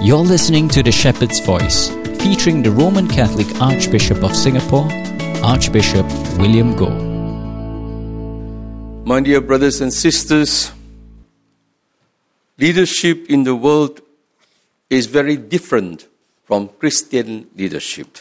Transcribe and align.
You're 0.00 0.18
listening 0.18 0.68
to 0.68 0.82
The 0.84 0.92
Shepherd's 0.92 1.40
Voice, 1.40 1.88
featuring 2.22 2.62
the 2.62 2.70
Roman 2.70 3.08
Catholic 3.08 3.48
Archbishop 3.60 4.22
of 4.22 4.36
Singapore, 4.36 4.88
Archbishop 5.42 6.06
William 6.38 6.76
Goh. 6.76 6.94
My 9.04 9.20
dear 9.20 9.40
brothers 9.40 9.80
and 9.80 9.92
sisters, 9.92 10.70
leadership 12.58 13.28
in 13.28 13.42
the 13.42 13.56
world 13.56 14.00
is 14.88 15.06
very 15.06 15.36
different 15.36 16.06
from 16.44 16.68
Christian 16.78 17.48
leadership. 17.56 18.18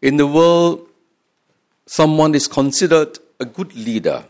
In 0.00 0.18
the 0.18 0.26
world, 0.28 0.88
someone 1.84 2.36
is 2.36 2.46
considered 2.46 3.18
a 3.40 3.44
good 3.44 3.74
leader 3.74 4.24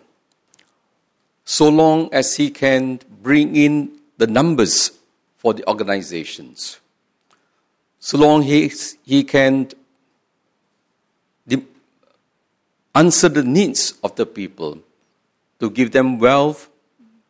so 1.44 1.68
long 1.68 2.08
as 2.14 2.36
he 2.36 2.48
can 2.48 2.98
bring 3.20 3.54
in 3.54 3.90
the 4.16 4.26
numbers 4.26 4.97
for 5.38 5.54
the 5.54 5.66
organizations. 5.68 6.80
So 7.98 8.18
long 8.18 8.42
he, 8.42 8.70
he 9.04 9.24
can 9.24 9.70
de- 11.46 11.64
answer 12.94 13.28
the 13.28 13.42
needs 13.42 13.94
of 14.04 14.14
the 14.16 14.26
people 14.26 14.78
to 15.60 15.70
give 15.70 15.92
them 15.92 16.18
wealth, 16.18 16.68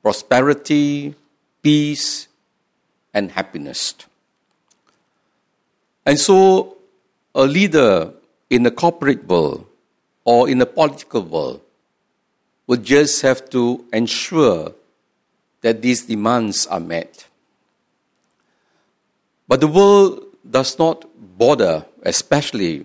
prosperity, 0.02 1.14
peace, 1.62 2.28
and 3.14 3.30
happiness. 3.30 3.94
And 6.04 6.18
so, 6.18 6.78
a 7.34 7.46
leader 7.46 8.12
in 8.48 8.62
the 8.62 8.70
corporate 8.70 9.26
world 9.28 9.66
or 10.24 10.48
in 10.48 10.58
the 10.58 10.66
political 10.66 11.22
world 11.22 11.60
would 12.66 12.84
just 12.84 13.22
have 13.22 13.48
to 13.50 13.84
ensure 13.92 14.72
that 15.60 15.82
these 15.82 16.06
demands 16.06 16.66
are 16.66 16.80
met. 16.80 17.27
But 19.48 19.62
the 19.62 19.66
world 19.66 20.26
does 20.48 20.78
not 20.78 21.06
bother, 21.38 21.86
especially 22.02 22.84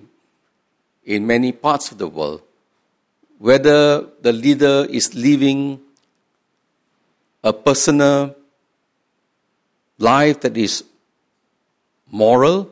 in 1.03 1.27
many 1.27 1.51
parts 1.51 1.91
of 1.91 1.97
the 1.97 2.07
world, 2.07 2.41
whether 3.37 4.07
the 4.21 4.31
leader 4.31 4.87
is 4.89 5.13
living 5.13 5.81
a 7.43 7.51
personal 7.51 8.33
life 9.97 10.39
that 10.39 10.55
is 10.55 10.85
moral, 12.09 12.69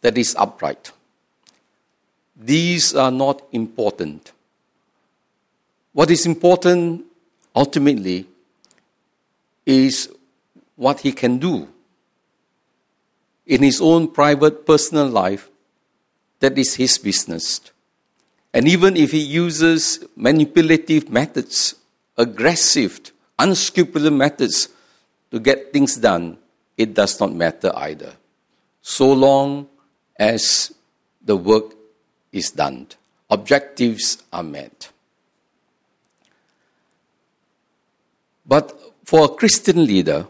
that 0.00 0.18
is 0.18 0.34
upright. 0.36 0.90
These 2.36 2.96
are 2.96 3.12
not 3.12 3.42
important. 3.52 4.32
What 5.92 6.10
is 6.10 6.26
important 6.26 7.04
ultimately 7.54 8.26
is 9.64 10.10
what 10.74 11.00
he 11.00 11.12
can 11.12 11.38
do 11.38 11.68
in 13.46 13.62
his 13.62 13.80
own 13.80 14.08
private 14.08 14.66
personal 14.66 15.06
life. 15.06 15.48
That 16.40 16.58
is 16.58 16.74
his 16.74 16.98
business. 16.98 17.60
And 18.52 18.68
even 18.68 18.96
if 18.96 19.10
he 19.10 19.20
uses 19.20 20.04
manipulative 20.16 21.10
methods, 21.10 21.74
aggressive, 22.16 23.00
unscrupulous 23.38 24.12
methods 24.12 24.68
to 25.30 25.40
get 25.40 25.72
things 25.72 25.96
done, 25.96 26.38
it 26.76 26.94
does 26.94 27.18
not 27.18 27.32
matter 27.32 27.72
either. 27.76 28.12
So 28.82 29.12
long 29.12 29.68
as 30.18 30.72
the 31.24 31.36
work 31.36 31.74
is 32.32 32.50
done, 32.50 32.88
objectives 33.30 34.22
are 34.32 34.42
met. 34.42 34.90
But 38.46 38.78
for 39.04 39.24
a 39.24 39.28
Christian 39.28 39.86
leader, 39.86 40.26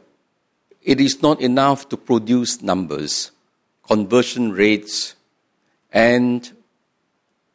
it 0.84 1.00
is 1.00 1.22
not 1.22 1.40
enough 1.40 1.88
to 1.88 1.96
produce 1.96 2.62
numbers, 2.62 3.30
conversion 3.88 4.52
rates, 4.52 5.16
and 5.90 6.52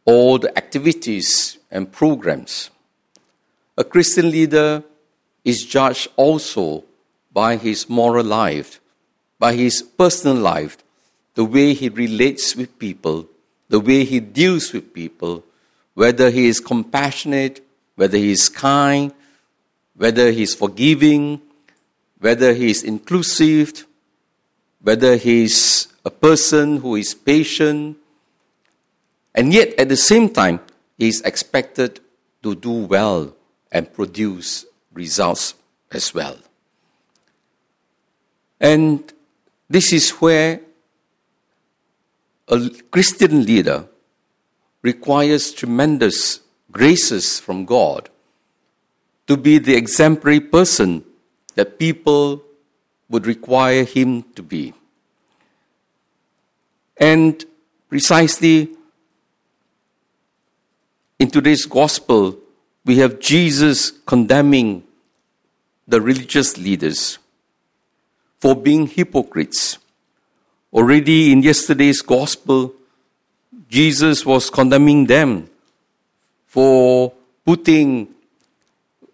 all 0.03 0.39
the 0.39 0.55
activities 0.58 1.59
and 1.70 1.92
programs. 1.92 2.71
A 3.77 3.83
Christian 3.83 4.31
leader 4.31 4.83
is 5.45 5.64
judged 5.64 6.08
also 6.15 6.83
by 7.31 7.55
his 7.55 7.87
moral 7.87 8.26
life, 8.26 8.81
by 9.37 9.54
his 9.54 9.83
personal 9.83 10.36
life, 10.36 10.77
the 11.36 11.45
way 11.45 11.73
he 11.73 11.89
relates 11.89 12.55
with 12.55 12.80
people, 12.80 13.27
the 13.70 13.80
way 13.80 14.04
he 14.04 14.20
deals 14.20 14.73
with 14.73 14.93
people, 14.93 15.43
whether 15.93 16.31
he 16.31 16.48
is 16.48 16.59
compassionate, 16.59 17.64
whether 17.95 18.17
he 18.17 18.31
is 18.31 18.49
kind, 18.49 19.14
whether 19.95 20.31
he 20.31 20.42
is 20.42 20.55
forgiving, 20.55 21.39
whether 22.19 22.53
he 22.53 22.69
is 22.69 22.83
inclusive, 22.83 23.85
whether 24.81 25.15
he 25.15 25.43
is 25.43 25.87
a 26.05 26.09
person 26.09 26.77
who 26.77 26.95
is 26.95 27.13
patient, 27.13 27.97
and 29.33 29.53
yet 29.53 29.73
at 29.80 29.89
the 29.89 29.97
same 29.97 30.30
time, 30.30 30.59
he 30.97 31.07
is 31.07 31.21
expected 31.21 31.99
to 32.43 32.55
do 32.55 32.71
well 32.71 33.33
and 33.71 33.93
produce 33.93 34.65
results 34.93 35.55
as 35.91 36.13
well. 36.13 36.37
And 38.59 39.11
this 39.69 39.93
is 39.93 40.09
where 40.11 40.59
a 42.47 42.69
Christian 42.91 43.45
leader 43.45 43.87
requires 44.81 45.53
tremendous 45.53 46.41
graces 46.71 47.39
from 47.39 47.65
God 47.65 48.09
to 49.27 49.37
be 49.37 49.59
the 49.59 49.75
exemplary 49.75 50.39
person 50.39 51.05
that 51.59 51.77
people 51.77 52.42
would 53.09 53.27
require 53.27 53.83
him 53.83 54.23
to 54.33 54.42
be. 54.42 54.73
And 56.95 57.43
precisely 57.89 58.70
in 61.19 61.30
today's 61.30 61.65
gospel, 61.65 62.37
we 62.86 62.99
have 62.99 63.19
Jesus 63.19 63.92
condemning 64.05 64.83
the 65.86 65.99
religious 65.99 66.58
leaders 66.58 67.19
for 68.39 68.55
being 68.55 68.87
hypocrites. 68.87 69.80
Already 70.71 71.33
in 71.33 71.43
yesterday's 71.43 72.02
gospel, 72.02 72.73
Jesus 73.67 74.25
was 74.25 74.49
condemning 74.49 75.08
them 75.08 75.49
for 76.48 77.11
putting 77.43 78.08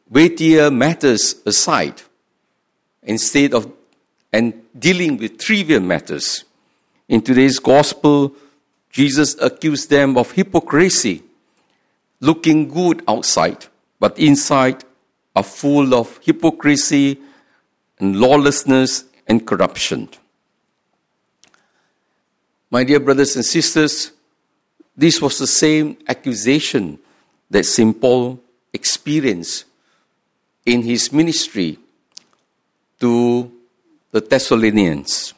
weightier 0.07 0.69
matters 0.69 1.41
aside 1.47 2.03
instead 3.05 3.53
of 3.53 3.71
and 4.33 4.53
dealing 4.77 5.15
with 5.15 5.37
trivial 5.37 5.79
matters. 5.79 6.43
In 7.07 7.21
today's 7.21 7.57
gospel, 7.57 8.35
Jesus 8.89 9.35
accused 9.41 9.89
them 9.89 10.17
of 10.17 10.31
hypocrisy, 10.31 11.23
looking 12.19 12.67
good 12.67 13.01
outside, 13.07 13.65
but 13.97 14.19
inside 14.19 14.83
are 15.35 15.43
full 15.43 15.93
of 15.93 16.19
hypocrisy 16.21 17.17
and 17.99 18.19
lawlessness 18.19 19.05
and 19.25 19.47
corruption. 19.47 20.09
My 22.69 22.83
dear 22.83 22.99
brothers 22.99 23.37
and 23.37 23.45
sisters, 23.45 24.11
this 24.97 25.21
was 25.21 25.37
the 25.37 25.47
same 25.47 25.97
accusation 26.09 26.99
that 27.49 27.65
St. 27.65 28.01
Paul 28.01 28.41
experienced 28.73 29.63
in 30.65 30.81
his 30.81 31.13
ministry 31.13 31.79
to 32.99 33.51
the 34.11 34.21
Thessalonians. 34.21 35.33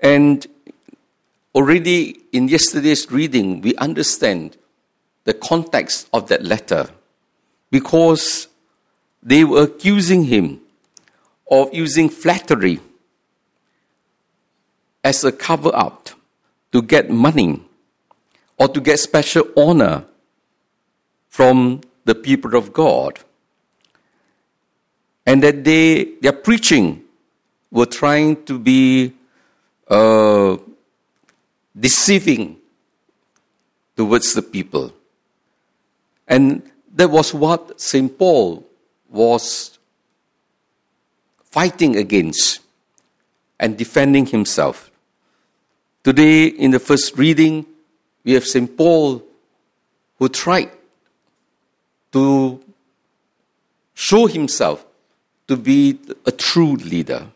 And 0.00 0.46
already 1.54 2.20
in 2.32 2.48
yesterday's 2.48 3.10
reading, 3.10 3.60
we 3.60 3.74
understand 3.76 4.56
the 5.24 5.34
context 5.34 6.08
of 6.12 6.28
that 6.28 6.42
letter 6.42 6.88
because 7.70 8.48
they 9.22 9.44
were 9.44 9.62
accusing 9.62 10.24
him 10.24 10.60
of 11.50 11.72
using 11.72 12.08
flattery 12.08 12.80
as 15.02 15.24
a 15.24 15.32
cover 15.32 15.70
up 15.74 16.10
to 16.72 16.82
get 16.82 17.10
money 17.10 17.62
or 18.58 18.68
to 18.68 18.80
get 18.80 18.98
special 18.98 19.44
honor 19.56 20.04
from 21.28 21.80
the 22.04 22.14
people 22.14 22.56
of 22.56 22.72
God. 22.72 23.20
And 25.26 25.42
that 25.42 25.64
they, 25.64 26.04
their 26.22 26.32
preaching 26.32 27.02
were 27.70 27.86
trying 27.86 28.44
to 28.44 28.58
be 28.58 29.12
uh, 29.88 30.56
deceiving 31.78 32.56
towards 33.96 34.34
the 34.34 34.42
people. 34.42 34.92
And 36.28 36.62
that 36.94 37.10
was 37.10 37.34
what 37.34 37.80
St. 37.80 38.16
Paul 38.16 38.64
was 39.10 39.78
fighting 41.42 41.96
against 41.96 42.60
and 43.58 43.76
defending 43.76 44.26
himself. 44.26 44.90
Today, 46.04 46.46
in 46.46 46.70
the 46.70 46.78
first 46.78 47.18
reading, 47.18 47.66
we 48.24 48.32
have 48.32 48.46
St. 48.46 48.76
Paul 48.76 49.22
who 50.18 50.28
tried 50.28 50.70
to 52.12 52.62
show 53.94 54.26
himself 54.26 54.85
to 55.48 55.56
be 55.56 55.98
a 56.24 56.32
true 56.32 56.76
leader. 56.76 57.28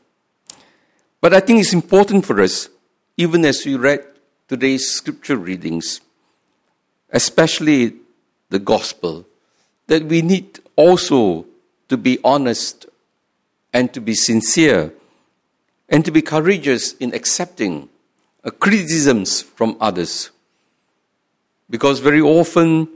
But 1.20 1.34
I 1.34 1.40
think 1.40 1.60
it's 1.60 1.72
important 1.72 2.26
for 2.26 2.40
us, 2.40 2.68
even 3.16 3.44
as 3.44 3.64
we 3.64 3.76
read 3.76 4.04
today's 4.48 4.88
scripture 4.88 5.36
readings, 5.36 6.00
especially 7.10 7.94
the 8.48 8.58
gospel, 8.58 9.26
that 9.86 10.04
we 10.04 10.22
need 10.22 10.60
also 10.76 11.46
to 11.88 11.96
be 11.96 12.18
honest 12.24 12.86
and 13.72 13.92
to 13.92 14.00
be 14.00 14.14
sincere 14.14 14.92
and 15.88 16.04
to 16.04 16.10
be 16.10 16.22
courageous 16.22 16.94
in 16.94 17.14
accepting 17.14 17.88
criticisms 18.58 19.42
from 19.42 19.76
others. 19.80 20.30
Because 21.68 22.00
very 22.00 22.20
often, 22.20 22.88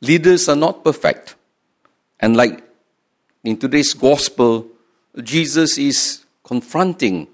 leaders 0.00 0.48
are 0.48 0.56
not 0.56 0.84
perfect. 0.84 1.34
And 2.20 2.36
like 2.36 2.62
in 3.46 3.56
today's 3.56 3.94
gospel, 3.94 4.66
Jesus 5.22 5.78
is 5.78 6.24
confronting 6.42 7.28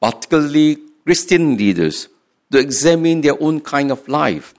particularly 0.00 0.78
Christian 1.04 1.56
leaders 1.56 2.08
to 2.50 2.58
examine 2.58 3.20
their 3.20 3.40
own 3.40 3.60
kind 3.60 3.92
of 3.92 4.08
life 4.08 4.52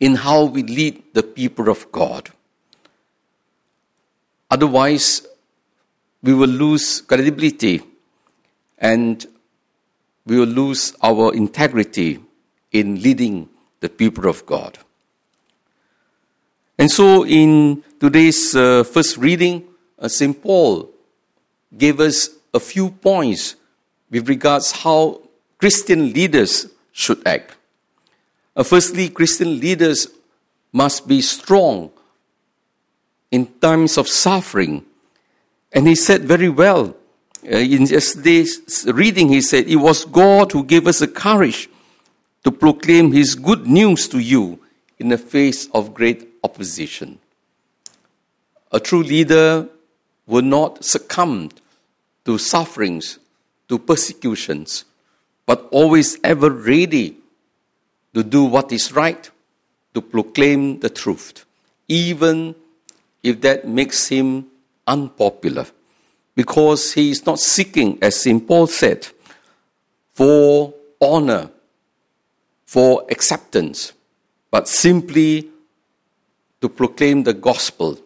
in 0.00 0.16
how 0.16 0.46
we 0.46 0.64
lead 0.64 1.02
the 1.14 1.22
people 1.22 1.68
of 1.68 1.90
God. 1.92 2.30
Otherwise, 4.50 5.24
we 6.20 6.34
will 6.34 6.50
lose 6.50 7.00
credibility 7.02 7.80
and 8.78 9.24
we 10.26 10.36
will 10.36 10.46
lose 10.46 10.94
our 11.00 11.32
integrity 11.32 12.18
in 12.72 13.00
leading 13.00 13.48
the 13.78 13.88
people 13.88 14.28
of 14.28 14.44
God. 14.46 14.78
And 16.76 16.90
so, 16.90 17.24
in 17.24 17.84
today's 18.00 18.54
uh, 18.56 18.82
first 18.82 19.16
reading, 19.16 19.66
St. 20.06 20.40
Paul 20.42 20.90
gave 21.76 22.00
us 22.00 22.28
a 22.52 22.60
few 22.60 22.90
points 22.90 23.56
with 24.10 24.28
regards 24.28 24.72
how 24.72 25.22
Christian 25.58 26.12
leaders 26.12 26.66
should 26.92 27.26
act. 27.26 27.56
Uh, 28.54 28.62
firstly, 28.62 29.08
Christian 29.08 29.58
leaders 29.60 30.08
must 30.72 31.08
be 31.08 31.20
strong 31.20 31.90
in 33.30 33.46
times 33.60 33.98
of 33.98 34.08
suffering. 34.08 34.84
And 35.72 35.86
he 35.86 35.94
said 35.94 36.24
very 36.24 36.48
well 36.48 36.94
uh, 37.44 37.56
in 37.56 37.86
yesterday's 37.86 38.84
reading, 38.88 39.28
he 39.28 39.40
said, 39.40 39.66
It 39.66 39.76
was 39.76 40.04
God 40.04 40.52
who 40.52 40.64
gave 40.64 40.86
us 40.86 40.98
the 40.98 41.08
courage 41.08 41.68
to 42.44 42.50
proclaim 42.50 43.12
his 43.12 43.34
good 43.34 43.66
news 43.66 44.08
to 44.08 44.18
you 44.18 44.58
in 44.98 45.08
the 45.08 45.18
face 45.18 45.68
of 45.72 45.94
great 45.94 46.28
opposition. 46.42 47.18
A 48.72 48.80
true 48.80 49.02
leader 49.02 49.68
will 50.26 50.42
not 50.42 50.84
succumb 50.84 51.50
to 52.24 52.38
sufferings, 52.38 53.18
to 53.68 53.78
persecutions, 53.78 54.84
but 55.46 55.68
always 55.70 56.18
ever 56.24 56.50
ready 56.50 57.16
to 58.14 58.22
do 58.22 58.44
what 58.44 58.72
is 58.72 58.92
right, 58.92 59.30
to 59.94 60.00
proclaim 60.02 60.80
the 60.80 60.90
truth, 60.90 61.44
even 61.88 62.54
if 63.22 63.40
that 63.40 63.66
makes 63.66 64.08
him 64.08 64.46
unpopular, 64.86 65.66
because 66.34 66.92
he 66.92 67.10
is 67.10 67.24
not 67.24 67.38
seeking, 67.38 67.98
as 68.02 68.20
St. 68.20 68.46
Paul 68.46 68.66
said, 68.66 69.06
for 70.12 70.74
honor, 71.00 71.50
for 72.64 73.06
acceptance, 73.10 73.92
but 74.50 74.68
simply 74.68 75.48
to 76.60 76.68
proclaim 76.68 77.22
the 77.22 77.34
gospel. 77.34 77.98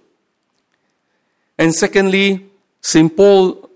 And 1.60 1.74
secondly, 1.74 2.46
St. 2.80 3.14
Paul 3.14 3.68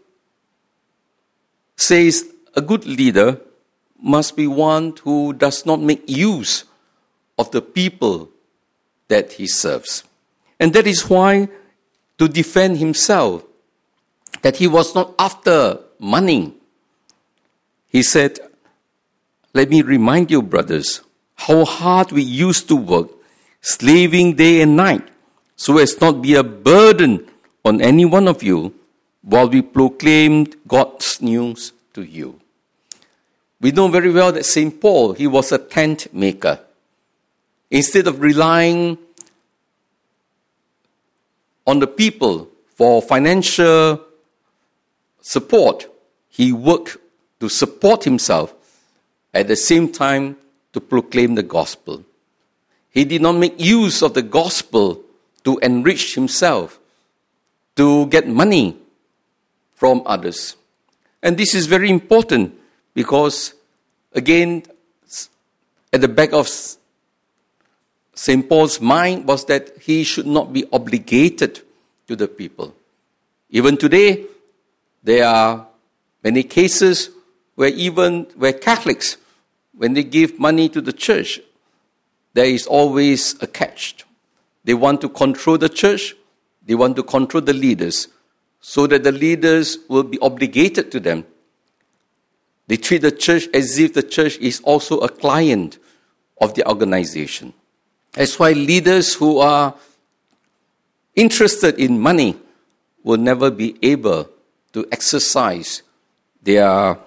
says 1.77 2.25
a 2.55 2.63
good 2.63 2.87
leader 2.87 3.39
must 4.01 4.37
be 4.37 4.47
one 4.47 4.95
who 5.05 5.35
does 5.35 5.67
not 5.67 5.83
make 5.83 6.09
use 6.09 6.65
of 7.39 7.51
the 7.51 7.61
people 7.61 8.31
that 9.09 9.35
he 9.35 9.47
serves. 9.47 10.03
And 10.59 10.73
that 10.73 10.87
is 10.87 11.11
why, 11.11 11.51
to 12.17 12.27
defend 12.27 12.79
himself, 12.79 13.45
that 14.41 14.57
he 14.57 14.67
was 14.67 14.95
not 14.95 15.15
after 15.19 15.79
money, 15.99 16.55
he 17.89 18.03
said, 18.03 18.39
Let 19.53 19.69
me 19.69 19.83
remind 19.83 20.31
you, 20.31 20.41
brothers, 20.41 21.03
how 21.35 21.67
hard 21.67 22.13
we 22.13 22.23
used 22.23 22.67
to 22.69 22.77
work, 22.77 23.11
slaving 23.61 24.37
day 24.37 24.63
and 24.63 24.75
night, 24.75 25.07
so 25.55 25.77
as 25.77 26.01
not 26.01 26.23
be 26.23 26.35
a 26.35 26.43
burden 26.43 27.29
on 27.65 27.81
any 27.81 28.05
one 28.05 28.29
of 28.29 28.43
you 28.43 28.75
while 29.23 29.49
we 29.49 29.63
proclaimed 29.63 30.57
God's 30.69 31.21
news 31.23 31.73
to 31.95 32.03
you. 32.03 32.41
We 33.61 33.73
know 33.73 33.89
very 33.89 34.11
well 34.11 34.33
that 34.33 34.45
St. 34.45 34.79
Paul, 34.81 35.15
he 35.15 35.27
was 35.27 35.51
a 35.51 35.59
tent 35.59 36.13
maker. 36.13 36.61
Instead 37.71 38.07
of 38.07 38.21
relying 38.21 38.99
on 41.67 41.79
the 41.79 41.87
people 41.87 42.49
for 42.75 43.01
financial 43.01 44.01
support, 45.23 45.87
he 46.29 46.53
worked 46.53 46.99
to 47.41 47.49
support 47.49 48.05
himself 48.05 48.53
at 49.33 49.49
the 49.49 49.57
same 49.57 49.91
time 49.91 50.37
to 50.75 50.81
proclaim 50.81 51.35
the 51.35 51.43
gospel. 51.43 52.05
He 52.91 53.05
did 53.05 53.23
not 53.23 53.37
make 53.37 53.59
use 53.59 54.03
of 54.03 54.15
the 54.15 54.23
gospel 54.23 55.01
to 55.45 55.59
enrich 55.59 56.15
himself, 56.15 56.79
to 57.77 58.07
get 58.07 58.29
money 58.29 58.77
from 59.75 60.03
others. 60.07 60.57
And 61.23 61.37
this 61.37 61.55
is 61.55 61.67
very 61.67 61.91
important 61.91 62.55
because, 62.95 63.55
again, 64.13 64.63
at 65.93 66.01
the 66.01 66.09
back 66.09 66.33
of 66.33 66.49
St. 68.15 68.49
Paul's 68.49 68.81
mind 68.81 69.27
was 69.27 69.45
that 69.47 69.79
he 69.81 70.05
should 70.05 70.27
not 70.27 70.53
be 70.53 70.67
obligated 70.73 71.63
to 72.07 72.17
the 72.17 72.29
people. 72.29 72.75
Even 73.51 73.77
today, 73.77 74.25
there 75.03 75.27
are 75.27 75.67
many 76.23 76.43
cases 76.43 77.11
where 77.55 77.69
even 77.71 78.25
where 78.37 78.53
Catholics, 78.53 79.17
when 79.77 79.95
they 79.95 80.03
give 80.05 80.39
money 80.39 80.69
to 80.69 80.81
the 80.81 80.93
church, 80.93 81.41
there 82.33 82.47
is 82.47 82.67
always 82.67 83.41
a 83.43 83.47
catch. 83.47 84.05
They 84.65 84.75
want 84.75 85.01
to 85.03 85.09
control 85.09 85.59
the 85.59 85.69
church, 85.69 86.15
they 86.67 86.75
want 86.75 86.97
to 86.97 87.03
control 87.03 87.43
the 87.43 87.53
leaders, 87.53 88.09
so 88.61 88.87
that 88.87 89.03
the 89.05 89.13
leaders 89.13 89.79
will 89.89 90.03
be 90.03 90.19
obligated 90.21 90.91
to 90.93 91.01
them. 91.01 91.25
They 92.67 92.77
treat 92.77 93.03
the 93.03 93.13
church 93.13 93.49
as 93.53 93.79
if 93.79 93.93
the 93.93 94.03
church 94.03 94.39
is 94.39 94.61
also 94.61 94.99
a 95.01 95.09
client 95.09 95.79
of 96.41 96.55
the 96.55 96.67
organization. 96.67 97.53
That's 98.13 98.39
why 98.39 98.53
leaders 98.53 99.15
who 99.15 99.39
are 99.39 99.75
interested 101.15 101.79
in 101.79 102.01
money 102.01 102.37
will 103.03 103.19
never 103.19 103.51
be 103.51 103.77
able 103.83 104.29
to 104.73 104.87
exercise 104.91 105.83
their 106.43 106.99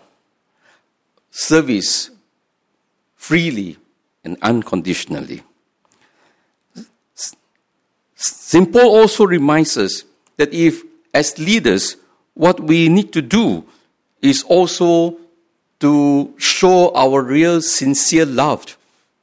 service 1.32 2.12
freely 3.16 3.78
and 4.24 4.38
unconditionally. 4.42 5.42
St. 8.58 8.74
Paul 8.74 8.98
also 8.98 9.24
reminds 9.28 9.78
us 9.78 10.04
that 10.38 10.52
if, 10.52 10.82
as 11.14 11.38
leaders, 11.38 11.96
what 12.34 12.60
we 12.60 12.90
need 12.90 13.14
to 13.14 13.22
do 13.22 13.64
is 14.20 14.42
also 14.42 15.20
to 15.80 16.34
show 16.40 16.92
our 16.96 17.22
real, 17.22 17.62
sincere 17.62 18.26
love 18.26 18.76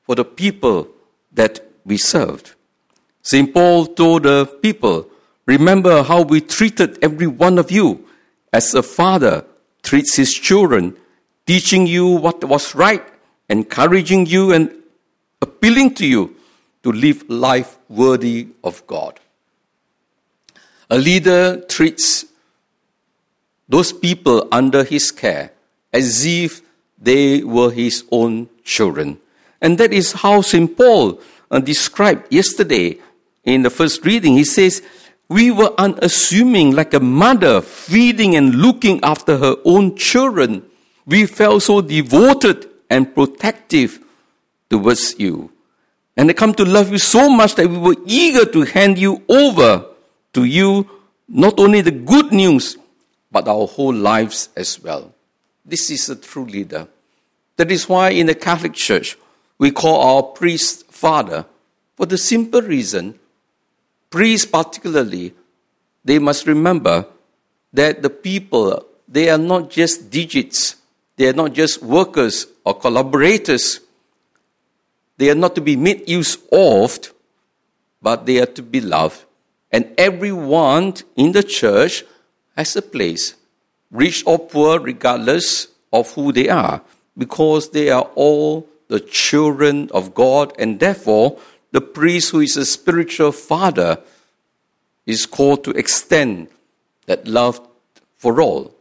for 0.05 0.15
the 0.15 0.25
people 0.25 0.87
that 1.33 1.67
we 1.85 1.97
served. 1.97 2.55
St. 3.23 3.53
Paul 3.53 3.87
told 3.87 4.23
the 4.23 4.47
people, 4.47 5.09
Remember 5.47 6.05
how 6.05 6.23
we 6.23 6.41
treated 6.41 7.03
every 7.03 7.27
one 7.27 7.59
of 7.59 7.73
you 7.73 8.07
as 8.53 8.73
a 8.73 8.85
father 8.85 9.45
treats 9.83 10.15
his 10.15 10.33
children, 10.33 10.97
teaching 11.45 11.89
you 11.89 12.07
what 12.07 12.45
was 12.45 12.77
right, 12.77 13.03
encouraging 13.49 14.27
you, 14.27 14.53
and 14.53 14.73
appealing 15.43 15.93
to 15.97 16.07
you 16.07 16.37
to 16.85 16.93
live 16.93 17.29
life 17.29 17.79
worthy 17.89 18.47
of 18.63 18.87
God. 18.87 19.19
A 20.91 20.99
leader 20.99 21.61
treats 21.69 22.27
those 23.69 23.93
people 23.93 24.49
under 24.53 24.85
his 24.85 25.11
care 25.11 25.53
as 25.93 26.27
if 26.27 26.61
they 26.99 27.43
were 27.43 27.71
his 27.71 28.05
own 28.11 28.49
children. 28.65 29.19
And 29.61 29.79
that 29.79 29.93
is 29.93 30.13
how 30.13 30.43
St. 30.43 30.77
Paul 30.77 31.21
uh, 31.51 31.61
described 31.61 32.33
yesterday 32.33 32.99
in 33.45 33.63
the 33.63 33.71
first 33.71 34.05
reading. 34.05 34.35
He 34.35 34.45
says, 34.45 34.83
We 35.29 35.51
were 35.51 35.73
unassuming 35.79 36.73
like 36.73 36.93
a 36.95 37.01
mother 37.01 37.61
feeding 37.63 38.37
and 38.37 38.55
looking 38.55 39.03
after 39.03 39.39
her 39.39 39.57
own 39.65 39.97
children. 39.97 40.65
We 41.07 41.27
felt 41.27 41.63
so 41.63 41.81
devoted 41.81 42.69
and 42.91 43.15
protective 43.15 44.01
towards 44.69 45.19
you. 45.19 45.51
And 46.17 46.29
they 46.29 46.35
come 46.35 46.55
to 46.55 46.65
love 46.65 46.91
you 46.91 46.99
so 46.99 47.29
much 47.29 47.55
that 47.57 47.69
we 47.69 47.79
were 47.79 47.97
eager 48.07 48.45
to 48.45 48.63
hand 48.63 48.99
you 48.99 49.23
over 49.29 49.87
to 50.35 50.45
you 50.45 50.89
not 51.29 51.59
only 51.59 51.81
the 51.81 51.91
good 51.91 52.33
news, 52.33 52.77
but 53.33 53.49
our 53.49 53.67
whole 53.67 53.95
lives 53.95 54.51
as 54.57 54.81
well. 54.81 55.13
this 55.65 55.91
is 55.91 56.11
a 56.11 56.17
true 56.17 56.45
leader. 56.45 56.87
That 57.57 57.71
is 57.71 57.89
why 57.89 58.11
in 58.11 58.27
the 58.27 58.35
Catholic 58.35 58.75
Church, 58.75 59.17
we 59.57 59.71
call 59.71 60.03
our 60.03 60.23
priest 60.23 60.87
father 60.93 61.47
for 61.97 62.07
the 62.07 62.19
simple 62.19 62.61
reason, 62.61 63.19
priests 64.11 64.47
particularly, 64.47 65.33
they 66.05 66.19
must 66.19 66.47
remember 66.47 67.07
that 67.73 68.03
the 68.03 68.11
people, 68.11 68.85
they 69.09 69.31
are 69.31 69.39
not 69.39 69.71
just 69.71 70.11
digits, 70.11 70.77
they 71.17 71.29
are 71.29 71.33
not 71.33 71.53
just 71.53 71.83
workers 71.83 72.47
or 72.65 72.75
collaborators. 72.75 73.81
They 75.17 75.31
are 75.31 75.37
not 75.37 75.55
to 75.55 75.61
be 75.61 75.77
made 75.77 76.09
use 76.09 76.37
of, 76.51 76.99
but 78.03 78.27
they 78.27 78.41
are 78.41 78.47
to 78.47 78.63
be 78.63 78.81
loved. 78.81 79.24
And 79.75 79.93
everyone 79.99 80.95
in 81.17 81.33
the 81.33 81.43
church 81.43 82.05
has 82.57 82.77
a 82.77 82.81
place, 82.81 83.35
rich 83.91 84.23
or 84.25 84.39
poor, 84.39 84.79
regardless 84.79 85.67
of 85.93 86.13
who 86.13 86.31
they 86.31 86.49
are, 86.49 86.81
because 87.19 87.71
they 87.71 87.91
are 87.91 88.09
all 88.15 88.69
the 88.87 89.01
children 89.01 89.91
of 89.93 90.15
God, 90.15 90.53
and 90.61 90.79
therefore, 90.79 91.41
the 91.73 91.81
priest 91.81 92.31
who 92.31 92.39
is 92.39 92.57
a 92.57 92.65
spiritual 92.65 93.33
father 93.33 93.99
is 95.07 95.27
called 95.27 95.65
to 95.65 95.73
extend 95.73 96.47
that 97.07 97.27
love 97.27 97.61
for 98.17 98.41
all, 98.41 98.73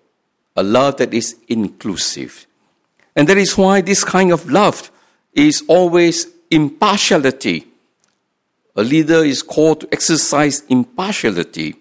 a 0.56 0.62
love 0.62 0.98
that 0.98 1.12
is 1.12 1.38
inclusive. 1.48 2.46
And 3.16 3.28
that 3.30 3.38
is 3.38 3.58
why 3.58 3.82
this 3.82 4.04
kind 4.04 4.32
of 4.32 4.48
love 4.48 4.92
is 5.34 5.64
always 5.68 6.28
impartiality 6.52 7.66
a 8.76 8.84
leader 8.84 9.24
is 9.24 9.42
called 9.44 9.82
to 9.82 9.90
exercise 9.92 10.64
impartiality. 10.70 11.76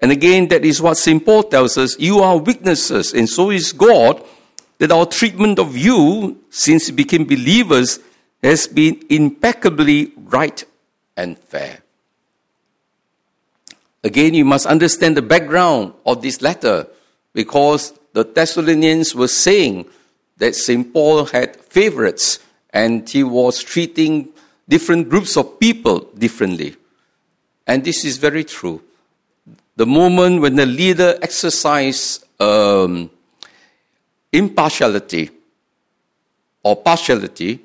And 0.00 0.12
again, 0.12 0.48
that 0.48 0.64
is 0.64 0.82
what 0.82 0.98
St. 0.98 1.24
Paul 1.24 1.44
tells 1.44 1.78
us 1.78 1.98
you 1.98 2.18
are 2.20 2.38
witnesses, 2.38 3.14
and 3.14 3.28
so 3.28 3.50
is 3.50 3.72
God, 3.72 4.22
that 4.78 4.92
our 4.92 5.06
treatment 5.06 5.58
of 5.58 5.76
you, 5.76 6.42
since 6.50 6.88
you 6.88 6.94
became 6.94 7.24
believers, 7.24 7.98
has 8.42 8.66
been 8.66 9.02
impeccably 9.08 10.12
right 10.16 10.62
and 11.16 11.38
fair. 11.38 11.78
Again, 14.04 14.34
you 14.34 14.44
must 14.44 14.66
understand 14.66 15.16
the 15.16 15.22
background 15.22 15.94
of 16.04 16.22
this 16.22 16.42
letter 16.42 16.86
because 17.32 17.92
the 18.12 18.24
Thessalonians 18.24 19.14
were 19.14 19.28
saying 19.28 19.86
that 20.36 20.54
St. 20.54 20.92
Paul 20.92 21.24
had 21.24 21.56
favorites 21.56 22.38
and 22.70 23.08
he 23.08 23.24
was 23.24 23.62
treating 23.62 24.28
different 24.68 25.08
groups 25.08 25.36
of 25.36 25.58
people 25.58 26.00
differently. 26.16 26.76
And 27.66 27.84
this 27.84 28.04
is 28.04 28.16
very 28.16 28.44
true. 28.44 28.82
The 29.76 29.86
moment 29.86 30.40
when 30.40 30.56
the 30.56 30.66
leader 30.66 31.18
exercises 31.20 32.24
um, 32.40 33.10
impartiality 34.32 35.30
or 36.62 36.76
partiality, 36.76 37.60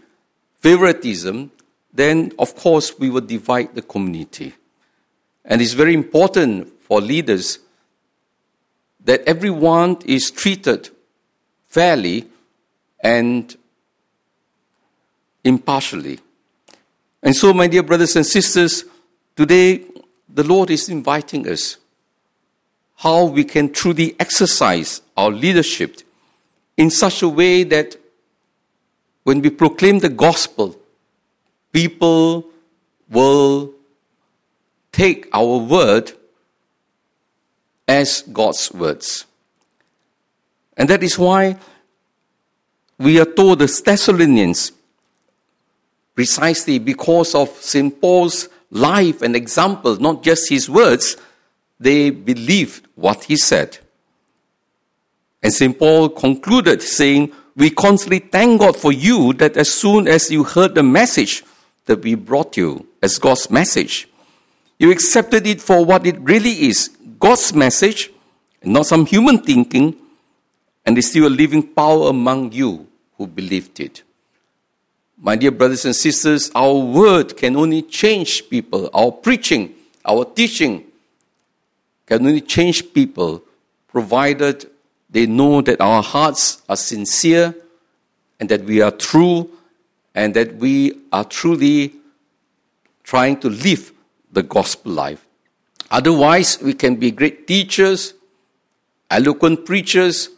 favoritism, 0.59 1.51
then 1.93 2.31
of 2.37 2.55
course 2.55 2.97
we 2.99 3.09
will 3.09 3.21
divide 3.21 3.73
the 3.75 3.81
community. 3.81 4.53
And 5.45 5.61
it's 5.61 5.73
very 5.73 5.93
important 5.93 6.81
for 6.83 7.01
leaders 7.01 7.59
that 9.03 9.21
everyone 9.27 9.97
is 10.05 10.29
treated 10.29 10.89
fairly 11.67 12.27
and 12.99 13.55
impartially. 15.43 16.19
And 17.23 17.35
so, 17.35 17.53
my 17.53 17.67
dear 17.67 17.83
brothers 17.83 18.15
and 18.15 18.25
sisters, 18.25 18.85
today 19.35 19.85
the 20.33 20.43
Lord 20.43 20.69
is 20.69 20.89
inviting 20.89 21.47
us 21.47 21.77
how 22.95 23.25
we 23.25 23.43
can 23.43 23.71
truly 23.71 24.15
exercise 24.19 25.01
our 25.17 25.31
leadership 25.31 26.01
in 26.77 26.89
such 26.89 27.21
a 27.21 27.29
way 27.29 27.63
that 27.63 27.95
when 29.23 29.41
we 29.41 29.49
proclaim 29.49 29.99
the 29.99 30.09
gospel, 30.09 30.75
people 31.71 32.45
will 33.09 33.71
take 34.91 35.27
our 35.33 35.57
word 35.57 36.11
as 37.87 38.21
God's 38.21 38.71
words. 38.71 39.25
And 40.77 40.89
that 40.89 41.03
is 41.03 41.19
why 41.19 41.57
we 42.97 43.19
are 43.19 43.25
told 43.25 43.59
the 43.59 43.81
Thessalonians 43.83 44.71
precisely 46.21 46.77
because 46.77 47.33
of 47.33 47.49
St. 47.61 47.99
Paul's 47.99 48.47
life 48.69 49.23
and 49.23 49.35
example, 49.35 49.95
not 49.95 50.21
just 50.21 50.49
his 50.49 50.69
words, 50.69 51.17
they 51.79 52.11
believed 52.11 52.85
what 52.93 53.23
he 53.23 53.35
said. 53.35 53.79
And 55.41 55.51
St. 55.51 55.79
Paul 55.79 56.09
concluded 56.09 56.83
saying, 56.83 57.31
We 57.55 57.71
constantly 57.71 58.19
thank 58.19 58.59
God 58.59 58.77
for 58.77 58.91
you 58.91 59.33
that 59.33 59.57
as 59.57 59.73
soon 59.73 60.07
as 60.07 60.29
you 60.29 60.43
heard 60.43 60.75
the 60.75 60.83
message 60.83 61.43
that 61.85 62.03
we 62.03 62.13
brought 62.13 62.55
you 62.55 62.85
as 63.01 63.17
God's 63.17 63.49
message, 63.49 64.07
you 64.77 64.91
accepted 64.91 65.47
it 65.47 65.59
for 65.59 65.83
what 65.83 66.05
it 66.05 66.19
really 66.19 66.67
is 66.69 66.95
God's 67.19 67.51
message, 67.51 68.11
not 68.63 68.85
some 68.85 69.07
human 69.07 69.39
thinking, 69.39 69.95
and 70.85 70.95
is 70.99 71.09
still 71.09 71.25
a 71.25 71.33
living 71.41 71.63
power 71.63 72.09
among 72.09 72.51
you 72.51 72.85
who 73.17 73.25
believed 73.25 73.79
it. 73.79 74.03
My 75.23 75.35
dear 75.35 75.51
brothers 75.51 75.85
and 75.85 75.95
sisters, 75.95 76.49
our 76.55 76.73
word 76.73 77.37
can 77.37 77.55
only 77.55 77.83
change 77.83 78.49
people. 78.49 78.89
Our 78.91 79.11
preaching, 79.11 79.75
our 80.03 80.25
teaching 80.25 80.83
can 82.07 82.25
only 82.25 82.41
change 82.41 82.91
people 82.91 83.43
provided 83.87 84.65
they 85.11 85.27
know 85.27 85.61
that 85.61 85.79
our 85.79 86.01
hearts 86.01 86.63
are 86.67 86.75
sincere 86.75 87.53
and 88.39 88.49
that 88.49 88.63
we 88.63 88.81
are 88.81 88.89
true 88.89 89.47
and 90.15 90.33
that 90.33 90.55
we 90.55 90.97
are 91.13 91.25
truly 91.25 91.93
trying 93.03 93.39
to 93.41 93.49
live 93.49 93.91
the 94.31 94.41
gospel 94.41 94.93
life. 94.93 95.23
Otherwise, 95.91 96.59
we 96.63 96.73
can 96.73 96.95
be 96.95 97.11
great 97.11 97.45
teachers, 97.45 98.15
eloquent 99.11 99.65
preachers, 99.65 100.29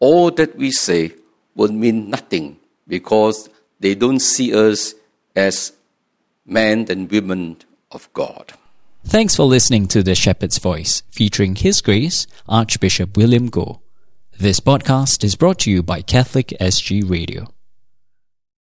all 0.00 0.32
that 0.32 0.56
we 0.56 0.72
say 0.72 1.12
will 1.54 1.70
mean 1.70 2.10
nothing 2.10 2.56
because 2.88 3.48
they 3.82 3.94
don't 3.94 4.20
see 4.20 4.54
us 4.54 4.94
as 5.36 5.72
men 6.46 6.86
and 6.88 7.10
women 7.10 7.56
of 7.90 8.12
God. 8.12 8.52
Thanks 9.04 9.34
for 9.34 9.44
listening 9.44 9.88
to 9.88 10.02
The 10.02 10.14
Shepherd's 10.14 10.58
Voice, 10.58 11.02
featuring 11.10 11.56
His 11.56 11.80
Grace, 11.80 12.26
Archbishop 12.48 13.16
William 13.16 13.50
Goh. 13.50 13.80
This 14.38 14.60
podcast 14.60 15.24
is 15.24 15.34
brought 15.34 15.58
to 15.60 15.70
you 15.70 15.82
by 15.82 16.02
Catholic 16.02 16.48
SG 16.60 17.08
Radio. 17.08 17.48